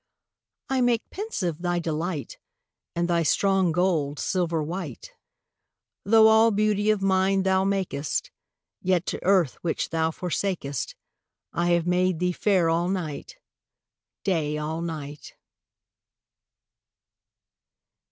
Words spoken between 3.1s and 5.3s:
strong gold silver white.